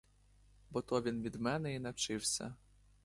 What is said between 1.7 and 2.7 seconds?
й навчився.